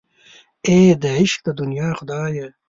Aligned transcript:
اې 0.67 0.79
د 1.01 1.03
عشق 1.19 1.39
د 1.45 1.47
دنیا 1.59 1.89
خدایه. 1.99 2.45